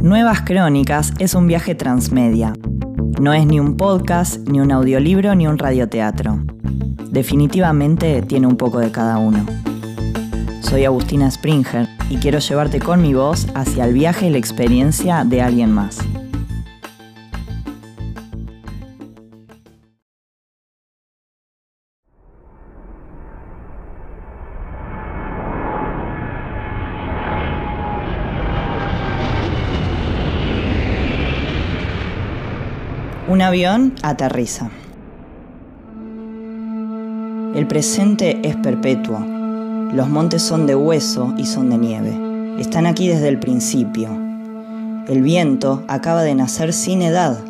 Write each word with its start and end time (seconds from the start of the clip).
Nuevas 0.00 0.42
Crónicas 0.42 1.12
es 1.18 1.34
un 1.34 1.46
viaje 1.46 1.74
transmedia. 1.74 2.52
No 3.20 3.32
es 3.32 3.46
ni 3.46 3.58
un 3.58 3.76
podcast, 3.76 4.46
ni 4.48 4.60
un 4.60 4.70
audiolibro, 4.70 5.34
ni 5.34 5.46
un 5.46 5.56
radioteatro. 5.56 6.44
Definitivamente 7.10 8.22
tiene 8.22 8.46
un 8.46 8.56
poco 8.56 8.80
de 8.80 8.90
cada 8.90 9.18
uno. 9.18 9.46
Soy 10.60 10.84
Agustina 10.84 11.30
Springer 11.30 11.88
y 12.10 12.16
quiero 12.16 12.38
llevarte 12.38 12.80
con 12.80 13.00
mi 13.00 13.14
voz 13.14 13.46
hacia 13.54 13.84
el 13.84 13.94
viaje 13.94 14.26
y 14.26 14.30
la 14.30 14.38
experiencia 14.38 15.24
de 15.24 15.40
alguien 15.40 15.72
más. 15.72 15.98
Un 33.26 33.40
avión 33.40 33.94
aterriza. 34.02 34.68
El 37.54 37.66
presente 37.66 38.46
es 38.46 38.54
perpetuo. 38.56 39.18
Los 39.94 40.10
montes 40.10 40.42
son 40.42 40.66
de 40.66 40.74
hueso 40.74 41.32
y 41.38 41.46
son 41.46 41.70
de 41.70 41.78
nieve. 41.78 42.60
Están 42.60 42.84
aquí 42.84 43.08
desde 43.08 43.28
el 43.28 43.40
principio. 43.40 44.10
El 45.08 45.22
viento 45.22 45.84
acaba 45.88 46.22
de 46.22 46.34
nacer 46.34 46.74
sin 46.74 47.00
edad, 47.00 47.42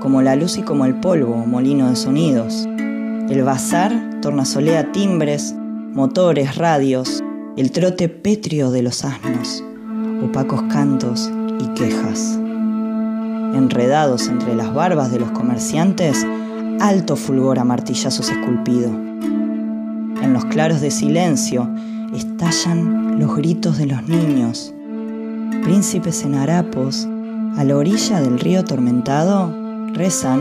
como 0.00 0.22
la 0.22 0.36
luz 0.36 0.56
y 0.56 0.62
como 0.62 0.84
el 0.84 0.94
polvo, 0.94 1.34
molino 1.34 1.90
de 1.90 1.96
sonidos. 1.96 2.68
El 3.28 3.42
bazar 3.42 4.20
tornasolea 4.22 4.92
timbres, 4.92 5.52
motores, 5.94 6.54
radios, 6.54 7.24
el 7.56 7.72
trote 7.72 8.08
pétreo 8.08 8.70
de 8.70 8.82
los 8.82 9.04
asnos, 9.04 9.64
opacos 10.22 10.62
cantos 10.70 11.28
y 11.58 11.66
quejas 11.74 12.38
enredados 13.54 14.28
entre 14.28 14.54
las 14.54 14.72
barbas 14.72 15.10
de 15.10 15.20
los 15.20 15.30
comerciantes, 15.32 16.26
alto 16.80 17.16
fulgor 17.16 17.58
a 17.58 17.64
martillazos 17.64 18.30
esculpido. 18.30 18.88
En 18.90 20.32
los 20.32 20.44
claros 20.46 20.80
de 20.80 20.90
silencio 20.90 21.68
estallan 22.14 23.18
los 23.18 23.36
gritos 23.36 23.78
de 23.78 23.86
los 23.86 24.02
niños. 24.08 24.74
Príncipes 25.62 26.24
en 26.24 26.34
harapos, 26.34 27.08
a 27.56 27.64
la 27.64 27.76
orilla 27.76 28.20
del 28.20 28.38
río 28.38 28.64
tormentado, 28.64 29.52
rezan, 29.94 30.40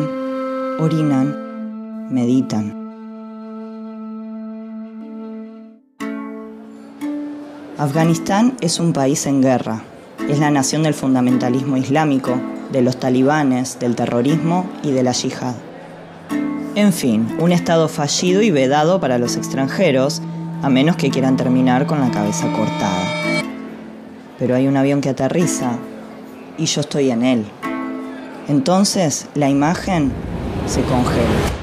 orinan, 0.79 2.07
meditan. 2.09 2.87
Afganistán 7.77 8.57
es 8.61 8.79
un 8.79 8.91
país 8.91 9.27
en 9.27 9.41
guerra. 9.41 9.83
Es 10.27 10.39
la 10.39 10.49
nación 10.49 10.81
del 10.83 10.95
fundamentalismo 10.95 11.77
islámico, 11.77 12.39
de 12.71 12.81
los 12.81 12.97
talibanes, 12.97 13.79
del 13.79 13.95
terrorismo 13.95 14.65
y 14.83 14.91
de 14.91 15.03
la 15.03 15.11
yihad. 15.11 15.55
En 16.75 16.93
fin, 16.93 17.27
un 17.39 17.51
Estado 17.51 17.87
fallido 17.87 18.41
y 18.41 18.51
vedado 18.51 18.99
para 18.99 19.17
los 19.17 19.35
extranjeros, 19.35 20.21
a 20.61 20.69
menos 20.69 20.95
que 20.95 21.09
quieran 21.09 21.37
terminar 21.37 21.87
con 21.87 21.99
la 21.99 22.11
cabeza 22.11 22.51
cortada. 22.51 23.43
Pero 24.37 24.55
hay 24.55 24.67
un 24.67 24.77
avión 24.77 25.01
que 25.01 25.09
aterriza 25.09 25.71
y 26.57 26.65
yo 26.65 26.81
estoy 26.81 27.09
en 27.09 27.23
él. 27.23 27.45
Entonces 28.47 29.27
la 29.33 29.49
imagen 29.49 30.11
se 30.67 30.81
congela. 30.83 31.57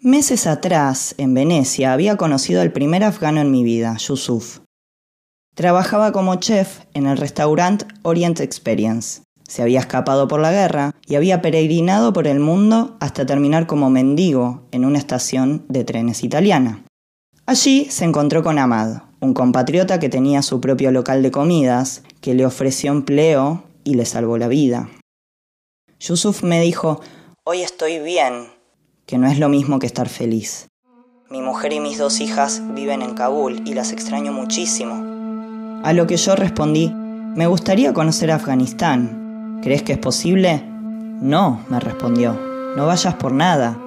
Meses 0.00 0.46
atrás, 0.46 1.14
en 1.18 1.34
Venecia, 1.34 1.92
había 1.92 2.16
conocido 2.16 2.60
al 2.60 2.72
primer 2.72 3.04
afgano 3.04 3.40
en 3.40 3.50
mi 3.50 3.64
vida, 3.64 3.96
Yusuf. 3.96 4.60
Trabajaba 5.58 6.12
como 6.12 6.36
chef 6.36 6.82
en 6.94 7.08
el 7.08 7.16
restaurante 7.16 7.84
Orient 8.02 8.38
Experience. 8.38 9.22
Se 9.48 9.60
había 9.60 9.80
escapado 9.80 10.28
por 10.28 10.38
la 10.38 10.52
guerra 10.52 10.94
y 11.04 11.16
había 11.16 11.42
peregrinado 11.42 12.12
por 12.12 12.28
el 12.28 12.38
mundo 12.38 12.96
hasta 13.00 13.26
terminar 13.26 13.66
como 13.66 13.90
mendigo 13.90 14.68
en 14.70 14.84
una 14.84 14.98
estación 14.98 15.64
de 15.68 15.82
trenes 15.82 16.22
italiana. 16.22 16.84
Allí 17.44 17.86
se 17.90 18.04
encontró 18.04 18.44
con 18.44 18.56
Ahmad, 18.56 19.02
un 19.18 19.34
compatriota 19.34 19.98
que 19.98 20.08
tenía 20.08 20.42
su 20.42 20.60
propio 20.60 20.92
local 20.92 21.24
de 21.24 21.32
comidas, 21.32 22.04
que 22.20 22.34
le 22.34 22.46
ofreció 22.46 22.92
empleo 22.92 23.64
y 23.82 23.94
le 23.94 24.04
salvó 24.04 24.38
la 24.38 24.46
vida. 24.46 24.88
Yusuf 25.98 26.44
me 26.44 26.60
dijo, 26.60 27.00
hoy 27.42 27.62
estoy 27.62 27.98
bien, 27.98 28.46
que 29.06 29.18
no 29.18 29.26
es 29.26 29.40
lo 29.40 29.48
mismo 29.48 29.80
que 29.80 29.86
estar 29.86 30.08
feliz. 30.08 30.68
Mi 31.30 31.40
mujer 31.40 31.72
y 31.72 31.80
mis 31.80 31.98
dos 31.98 32.20
hijas 32.20 32.62
viven 32.76 33.02
en 33.02 33.14
Kabul 33.14 33.66
y 33.66 33.74
las 33.74 33.90
extraño 33.90 34.32
muchísimo. 34.32 35.17
A 35.84 35.92
lo 35.92 36.06
que 36.06 36.16
yo 36.16 36.34
respondí, 36.34 36.92
me 36.92 37.46
gustaría 37.46 37.92
conocer 37.92 38.32
Afganistán. 38.32 39.60
¿Crees 39.62 39.82
que 39.82 39.92
es 39.92 39.98
posible? 39.98 40.62
No, 41.20 41.60
me 41.68 41.78
respondió, 41.78 42.38
no 42.76 42.86
vayas 42.86 43.14
por 43.14 43.32
nada. 43.32 43.78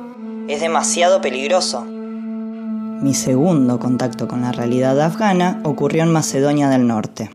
Es 0.47 0.61
demasiado 0.61 1.19
peligroso. 1.19 1.85
Mi 1.85 3.13
segundo 3.13 3.77
contacto 3.79 4.27
con 4.27 4.41
la 4.41 4.51
realidad 4.51 4.99
afgana 5.01 5.59
ocurrió 5.63 6.03
en 6.03 6.13
Macedonia 6.13 6.69
del 6.69 6.87
Norte. 6.87 7.29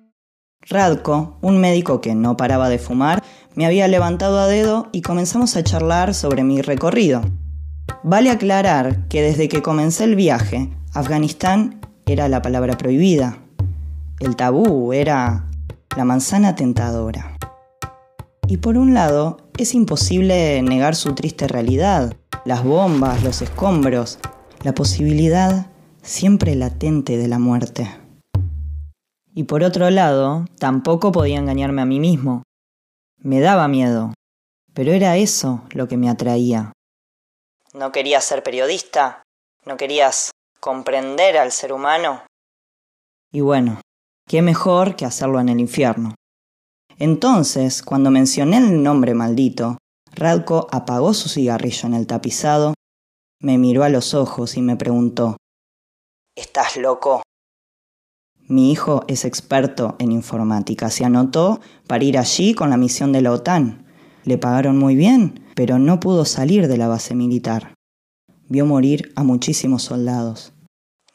Radko, 0.62 1.38
un 1.43 1.61
médico 1.61 2.00
que 2.00 2.15
no 2.15 2.37
paraba 2.37 2.69
de 2.69 2.78
fumar, 2.78 3.23
me 3.55 3.67
había 3.67 3.88
levantado 3.88 4.41
a 4.41 4.47
dedo 4.47 4.88
y 4.93 5.03
comenzamos 5.03 5.55
a 5.56 5.65
charlar 5.65 6.15
sobre 6.15 6.44
mi 6.44 6.62
recorrido. 6.62 7.23
Vale 8.03 8.31
aclarar 8.31 9.06
que 9.09 9.23
desde 9.23 9.49
que 9.49 9.62
comencé 9.62 10.05
el 10.05 10.17
viaje, 10.17 10.71
Afganistán 10.94 11.81
era 12.06 12.28
la 12.28 12.43
palabra 12.43 12.78
prohibida. 12.78 13.38
El 14.19 14.34
tabú 14.34 14.94
era 14.94 15.44
la 15.94 16.04
manzana 16.06 16.54
tentadora. 16.54 17.37
Y 18.49 18.56
por 18.56 18.78
un 18.78 18.94
lado, 18.94 19.37
es 19.59 19.75
imposible 19.75 20.62
negar 20.62 20.94
su 20.94 21.15
triste 21.15 21.47
realidad, 21.49 22.16
las 22.47 22.65
bombas, 22.65 23.22
los 23.22 23.43
escombros, 23.43 24.19
la 24.62 24.72
posibilidad 24.75 25.66
siempre 26.03 26.55
latente 26.55 27.19
de 27.19 27.28
la 27.28 27.38
muerte. 27.38 27.94
Y 29.34 29.44
por 29.44 29.62
otro 29.62 29.91
lado, 29.91 30.47
tampoco 30.59 31.12
podía 31.12 31.38
engañarme 31.38 31.82
a 31.82 31.87
mí 31.87 32.00
mismo. 32.00 32.43
Me 33.19 33.41
daba 33.41 33.69
miedo, 33.69 34.15
pero 34.72 34.93
era 34.93 35.19
eso 35.19 35.62
lo 35.72 35.88
que 35.88 35.99
me 35.99 36.09
atraía. 36.09 36.72
¿No 37.75 37.93
querías 37.93 38.25
ser 38.25 38.43
periodista? 38.43 39.22
¿No 39.66 39.76
querías 39.76 40.31
comprender 40.59 41.37
al 41.37 41.53
ser 41.53 41.75
humano? 41.75 42.22
Y 43.31 43.41
bueno, 43.41 43.81
¿Qué 44.28 44.42
mejor 44.42 44.97
que 44.97 45.04
hacerlo 45.04 45.38
en 45.38 45.48
el 45.48 45.60
infierno? 45.60 46.16
Entonces, 46.98 47.82
cuando 47.82 48.10
mencioné 48.10 48.59
el 48.59 48.82
nombre 48.82 49.14
maldito, 49.14 49.78
Radko 50.14 50.66
apagó 50.72 51.14
su 51.14 51.28
cigarrillo 51.28 51.87
en 51.87 51.94
el 51.94 52.09
tapizado, 52.09 52.75
me 53.41 53.56
miró 53.56 53.84
a 53.84 53.88
los 53.88 54.14
ojos 54.14 54.56
y 54.56 54.62
me 54.62 54.76
preguntó, 54.76 55.37
¿Estás 56.34 56.76
loco? 56.76 57.22
Mi 58.48 58.72
hijo 58.72 59.04
es 59.06 59.25
experto 59.25 59.94
en 60.00 60.10
informática. 60.10 60.91
Se 60.91 61.04
anotó 61.04 61.60
para 61.87 62.04
ir 62.04 62.19
allí 62.19 62.54
con 62.54 62.70
la 62.70 62.76
misión 62.76 63.12
de 63.12 63.22
la 63.22 63.32
OTAN. 63.32 63.87
Le 64.25 64.38
pagaron 64.38 64.76
muy 64.76 64.97
bien, 64.97 65.44
pero 65.54 65.78
no 65.78 66.00
pudo 66.00 66.25
salir 66.25 66.66
de 66.66 66.76
la 66.76 66.88
base 66.88 67.14
militar. 67.14 67.75
Vio 68.48 68.66
morir 68.66 69.12
a 69.16 69.22
muchísimos 69.22 69.84
soldados. 69.84 70.53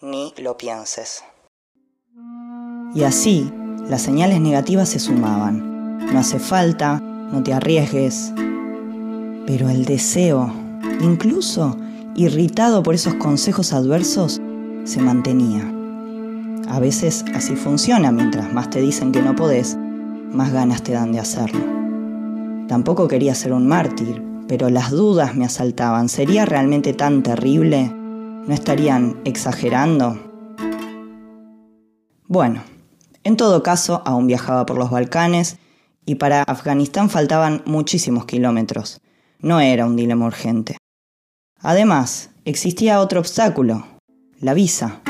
Ni 0.02 0.34
lo 0.38 0.58
pienses. 0.58 1.24
Y 2.94 3.04
así, 3.04 3.52
las 3.88 4.02
señales 4.02 4.42
negativas 4.42 4.90
se 4.90 5.00
sumaban. 5.00 5.98
No 6.12 6.20
hace 6.20 6.40
falta, 6.40 7.00
no 7.00 7.42
te 7.42 7.54
arriesgues. 7.54 8.34
Pero 9.46 9.70
el 9.70 9.86
deseo, 9.86 10.52
incluso 11.02 11.78
irritado 12.16 12.84
por 12.84 12.96
esos 12.96 13.14
consejos 13.16 13.72
adversos, 13.72 14.42
se 14.84 15.02
mantenía. 15.02 15.72
A 16.68 16.80
veces 16.80 17.24
así 17.34 17.56
funciona, 17.56 18.12
mientras 18.12 18.52
más 18.54 18.70
te 18.70 18.82
dicen 18.82 19.12
que 19.12 19.22
no 19.22 19.36
podés, 19.36 19.78
más 20.32 20.52
ganas 20.52 20.84
te 20.84 20.92
dan 20.92 21.12
de 21.12 21.20
hacerlo. 21.20 21.62
Tampoco 22.68 23.08
quería 23.08 23.36
ser 23.36 23.54
un 23.54 23.68
mártir, 23.68 24.22
pero 24.48 24.70
las 24.70 24.92
dudas 24.92 25.36
me 25.36 25.46
asaltaban. 25.46 26.10
¿Sería 26.10 26.46
realmente 26.46 26.94
tan 26.94 27.24
terrible? 27.24 27.90
¿No 27.94 28.54
estarían 28.54 29.18
exagerando? 29.24 30.18
Bueno, 32.28 32.64
en 33.24 33.38
todo 33.38 33.62
caso, 33.62 34.02
aún 34.06 34.28
viajaba 34.28 34.66
por 34.66 34.78
los 34.78 34.90
Balcanes 34.90 35.58
y 36.06 36.16
para 36.16 36.44
Afganistán 36.44 37.10
faltaban 37.10 37.62
muchísimos 37.66 38.26
kilómetros. 38.26 39.00
No 39.40 39.60
era 39.60 39.86
un 39.86 39.96
dilema 39.96 40.26
urgente. 40.26 40.78
Además, 41.60 42.32
existía 42.46 43.00
otro 43.00 43.20
obstáculo, 43.20 43.86
la 44.40 44.54
visa. 44.56 45.02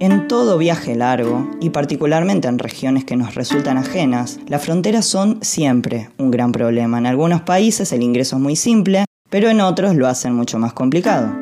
En 0.00 0.26
todo 0.26 0.58
viaje 0.58 0.96
largo, 0.96 1.48
y 1.60 1.70
particularmente 1.70 2.48
en 2.48 2.58
regiones 2.58 3.04
que 3.04 3.14
nos 3.14 3.36
resultan 3.36 3.78
ajenas, 3.78 4.40
las 4.48 4.64
fronteras 4.64 5.06
son 5.06 5.38
siempre 5.42 6.10
un 6.18 6.32
gran 6.32 6.50
problema. 6.50 6.98
En 6.98 7.06
algunos 7.06 7.42
países 7.42 7.92
el 7.92 8.02
ingreso 8.02 8.36
es 8.36 8.42
muy 8.42 8.56
simple, 8.56 9.04
pero 9.30 9.48
en 9.48 9.60
otros 9.60 9.94
lo 9.94 10.08
hacen 10.08 10.34
mucho 10.34 10.58
más 10.58 10.72
complicado. 10.72 11.32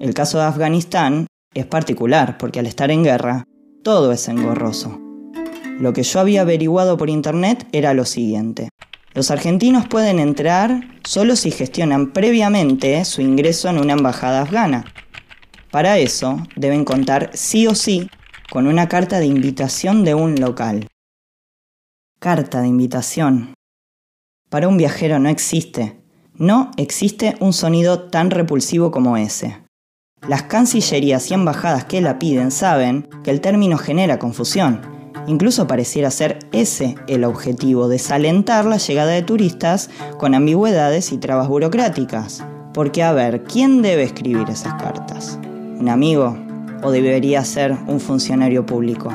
El 0.00 0.14
caso 0.14 0.38
de 0.38 0.44
Afganistán 0.44 1.28
es 1.54 1.66
particular 1.66 2.38
porque 2.38 2.58
al 2.58 2.66
estar 2.66 2.90
en 2.90 3.04
guerra, 3.04 3.44
todo 3.86 4.10
es 4.10 4.26
engorroso. 4.26 4.98
Lo 5.78 5.92
que 5.92 6.02
yo 6.02 6.18
había 6.18 6.40
averiguado 6.40 6.96
por 6.96 7.08
internet 7.08 7.68
era 7.70 7.94
lo 7.94 8.04
siguiente. 8.04 8.68
Los 9.14 9.30
argentinos 9.30 9.86
pueden 9.86 10.18
entrar 10.18 10.80
solo 11.04 11.36
si 11.36 11.52
gestionan 11.52 12.12
previamente 12.12 13.04
su 13.04 13.22
ingreso 13.22 13.68
en 13.68 13.78
una 13.78 13.92
embajada 13.92 14.42
afgana. 14.42 14.92
Para 15.70 15.98
eso 15.98 16.42
deben 16.56 16.84
contar 16.84 17.30
sí 17.34 17.68
o 17.68 17.76
sí 17.76 18.10
con 18.50 18.66
una 18.66 18.88
carta 18.88 19.20
de 19.20 19.26
invitación 19.26 20.02
de 20.02 20.16
un 20.16 20.34
local. 20.34 20.88
Carta 22.18 22.62
de 22.62 22.66
invitación. 22.66 23.54
Para 24.50 24.66
un 24.66 24.78
viajero 24.78 25.20
no 25.20 25.28
existe. 25.28 26.02
No 26.34 26.72
existe 26.76 27.36
un 27.38 27.52
sonido 27.52 28.08
tan 28.08 28.32
repulsivo 28.32 28.90
como 28.90 29.16
ese. 29.16 29.65
Las 30.28 30.42
cancillerías 30.42 31.30
y 31.30 31.34
embajadas 31.34 31.84
que 31.84 32.00
la 32.00 32.18
piden 32.18 32.50
saben 32.50 33.08
que 33.22 33.30
el 33.30 33.40
término 33.40 33.78
genera 33.78 34.18
confusión. 34.18 34.80
Incluso 35.28 35.68
pareciera 35.68 36.10
ser 36.10 36.40
ese 36.50 36.96
el 37.06 37.24
objetivo, 37.24 37.88
desalentar 37.88 38.64
la 38.64 38.78
llegada 38.78 39.12
de 39.12 39.22
turistas 39.22 39.88
con 40.18 40.34
ambigüedades 40.34 41.12
y 41.12 41.18
trabas 41.18 41.48
burocráticas. 41.48 42.44
Porque 42.74 43.04
a 43.04 43.12
ver, 43.12 43.44
¿quién 43.44 43.82
debe 43.82 44.02
escribir 44.02 44.50
esas 44.50 44.74
cartas? 44.74 45.38
¿Un 45.78 45.88
amigo? 45.88 46.36
¿O 46.82 46.90
debería 46.90 47.44
ser 47.44 47.76
un 47.86 48.00
funcionario 48.00 48.66
público? 48.66 49.10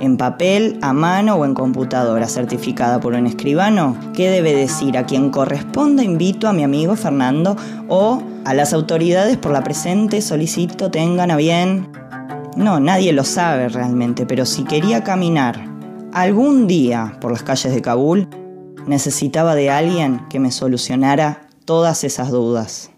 En 0.00 0.16
papel, 0.16 0.78
a 0.82 0.92
mano 0.92 1.36
o 1.36 1.44
en 1.44 1.54
computadora, 1.54 2.26
certificada 2.26 3.00
por 3.00 3.14
un 3.14 3.26
escribano? 3.26 3.96
¿Qué 4.14 4.30
debe 4.30 4.54
decir? 4.54 4.96
A 4.98 5.06
quien 5.06 5.30
corresponda 5.30 6.02
invito 6.02 6.48
a 6.48 6.52
mi 6.52 6.64
amigo 6.64 6.96
Fernando 6.96 7.56
o 7.88 8.22
a 8.44 8.54
las 8.54 8.72
autoridades 8.72 9.36
por 9.36 9.52
la 9.52 9.62
presente 9.62 10.22
solicito 10.22 10.90
tengan 10.90 11.30
a 11.30 11.36
bien. 11.36 11.88
No, 12.56 12.80
nadie 12.80 13.12
lo 13.12 13.24
sabe 13.24 13.68
realmente, 13.68 14.26
pero 14.26 14.46
si 14.46 14.64
quería 14.64 15.04
caminar 15.04 15.64
algún 16.12 16.66
día 16.66 17.16
por 17.20 17.32
las 17.32 17.42
calles 17.42 17.72
de 17.72 17.82
Kabul, 17.82 18.28
necesitaba 18.86 19.54
de 19.54 19.70
alguien 19.70 20.22
que 20.28 20.40
me 20.40 20.50
solucionara 20.50 21.42
todas 21.64 22.02
esas 22.04 22.30
dudas. 22.30 22.90